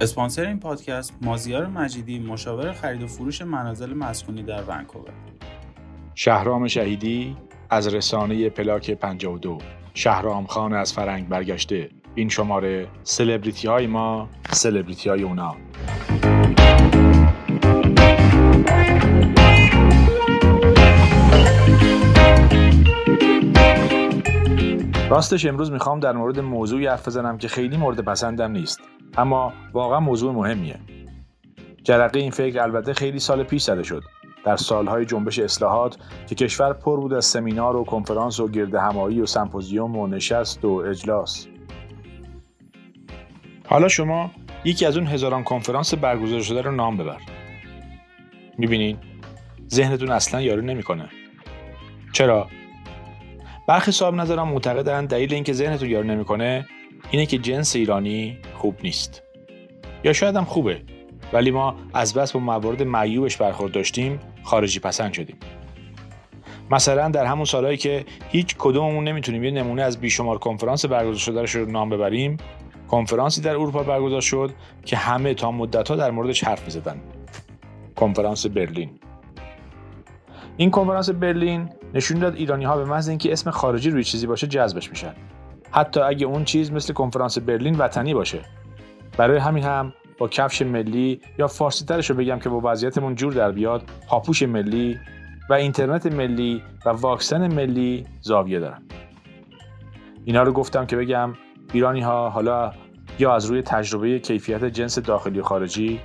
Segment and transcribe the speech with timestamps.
[0.00, 5.10] اسپانسر این پادکست مازیار مجیدی مشاور خرید و فروش منازل مسکونی در ونکوور.
[6.14, 7.36] شهرام شهیدی
[7.70, 9.58] از رسانه پلاک 52
[9.94, 11.90] شهرام خان از فرنگ برگشته.
[12.14, 15.56] این شماره سلبریتی های ما سلبریتی های اونا.
[25.10, 28.80] راستش امروز می‌خوام در مورد موضوعی حرف بزنم که خیلی مورد پسندم نیست.
[29.16, 30.80] اما واقعا موضوع مهمیه.
[31.84, 34.02] جرقه این فکر البته خیلی سال پیش زده شد.
[34.44, 35.96] در سالهای جنبش اصلاحات
[36.28, 40.64] که کشور پر بود از سمینار و کنفرانس و گرد همایی و سمپوزیوم و نشست
[40.64, 41.46] و اجلاس.
[43.66, 44.30] حالا شما
[44.64, 47.18] یکی از اون هزاران کنفرانس برگزار شده رو نام ببر.
[48.58, 48.98] می‌بینین؟
[49.70, 51.08] ذهنتون اصلا یارو نمی‌کنه.
[52.12, 52.48] چرا؟
[53.68, 56.66] برخی صاحب نظران معتقدند دلیل اینکه ذهنتون یارو نمی‌کنه
[57.10, 59.22] اینه که جنس ایرانی خوب نیست.
[60.04, 60.82] یا شاید هم خوبه.
[61.32, 65.36] ولی ما از بس با موارد معیوبش برخورد داشتیم خارجی پسند شدیم.
[66.70, 71.64] مثلا در همون سالهایی که هیچ کدوممون نمی‌تونیم یه نمونه از بیشمار کنفرانس برگزار شده
[71.64, 72.36] رو نام ببریم
[72.88, 74.50] کنفرانسی در اروپا برگزار شد
[74.84, 77.00] که همه تا مدتها در موردش حرف می‌زدن.
[77.96, 78.90] کنفرانس برلین.
[80.56, 84.46] این کنفرانس برلین نشون داد ایرانی ها به محض اینکه اسم خارجی روی چیزی باشه
[84.46, 85.14] جذبش میشن.
[85.70, 88.40] حتی اگه اون چیز مثل کنفرانس برلین وطنی باشه.
[89.16, 93.32] برای همین هم با کفش ملی یا فارسی ترش رو بگم که با وضعیتمون جور
[93.32, 94.98] در بیاد پاپوش ملی
[95.50, 98.82] و اینترنت ملی و واکسن ملی زاویه دارم
[100.24, 101.32] اینا رو گفتم که بگم
[101.72, 102.72] ایرانی ها حالا
[103.18, 106.00] یا از روی تجربه کیفیت جنس داخلی و خارجی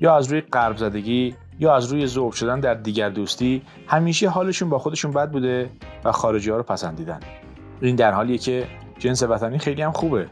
[0.00, 4.68] یا از روی قرب زدگی یا از روی ذوب شدن در دیگر دوستی همیشه حالشون
[4.68, 5.70] با خودشون بد بوده
[6.04, 7.20] و خارجی ها رو پسندیدن.
[7.80, 8.66] این در حالیه که
[8.98, 10.28] جنس وطنی خیلی هم خوبه.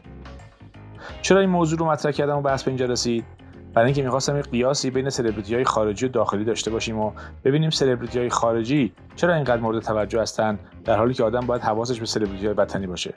[1.21, 3.25] چرا این موضوع رو مطرح کردم و بحث به اینجا رسید؟
[3.73, 7.11] برای اینکه می‌خواستم یک قیاسی بین سلبریتی های خارجی و داخلی داشته باشیم و
[7.43, 11.99] ببینیم سلبریتی های خارجی چرا اینقدر مورد توجه هستن در حالی که آدم باید حواسش
[11.99, 13.13] به سلبریتی های وطنی باشه.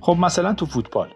[0.00, 1.08] خب مثلا تو فوتبال.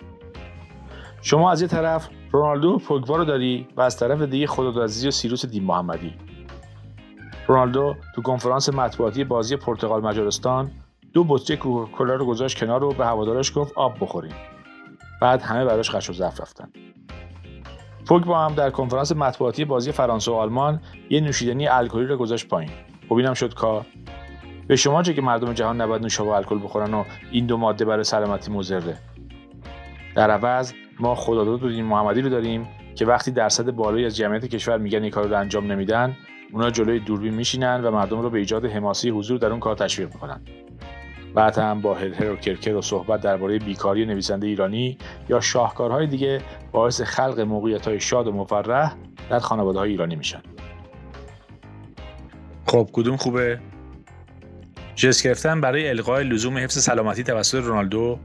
[1.23, 5.47] شما از یه طرف رونالدو و رو داری و از طرف دیگه خدادادزی و سیروس
[5.47, 6.15] دین محمدی.
[7.47, 10.71] رونالدو تو کنفرانس مطبوعاتی بازی پرتغال مجارستان
[11.15, 14.35] دو بطری کوکاکولا رو گذاشت کنار و به هوادارش گفت آب بخوریم.
[15.21, 16.73] بعد همه براش خش و ظرف رفتن.
[18.07, 20.81] پوگبا هم در کنفرانس مطبوعاتی بازی فرانسه و آلمان
[21.11, 22.71] یه نوشیدنی الکلی رو گذاشت پایین.
[23.09, 23.87] خب اینم شد کار.
[24.67, 28.05] به شما چه که مردم جهان نباید نوشابه الکل بخورن و این دو ماده برای
[28.05, 28.99] سلامتی مضره.
[30.15, 34.47] در عوض ما خداداد و دین محمدی رو داریم که وقتی درصد بالایی از جمعیت
[34.47, 36.17] کشور میگن این کار رو انجام نمیدن
[36.53, 40.13] اونا جلوی دوربین میشینن و مردم رو به ایجاد حماسی حضور در اون کار تشویق
[40.15, 40.41] می‌کنن.
[41.35, 46.41] بعد هم با هر و کرکر و صحبت درباره بیکاری نویسنده ایرانی یا شاهکارهای دیگه
[46.73, 48.95] باعث خلق موقعیت شاد و مفرح
[49.31, 50.43] در خانواده های ایرانی میشن.
[52.67, 53.61] خب کدوم خوبه؟
[54.95, 58.19] جس گرفتن برای القای لزوم حفظ سلامتی توسط رونالدو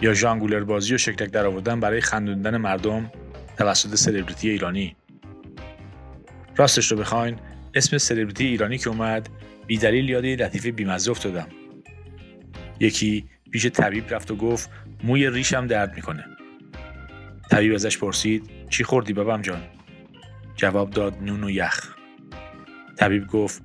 [0.00, 3.10] یا ژانگولر بازی و شکلک در آوردن برای خندوندن مردم
[3.58, 4.96] توسط سلبریتی ایرانی؟
[6.56, 7.36] راستش رو بخواین
[7.74, 9.28] اسم سلبریتی ایرانی که اومد
[9.66, 11.46] بیدلیل یاد یه لطیفه بیمزه افتادم.
[12.80, 14.70] یکی پیش طبیب رفت و گفت
[15.04, 16.24] موی ریشم درد می‌کنه.
[17.50, 19.62] طبیب ازش پرسید چی خوردی بابام جان؟
[20.56, 21.94] جواب داد نون و یخ.
[22.96, 23.62] طبیب گفت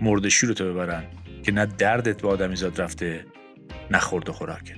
[0.00, 1.04] مرد شورتو ببرن
[1.42, 3.24] که نه دردت به آدمیزاد رفته
[3.90, 4.76] نه خورد و خوراکت.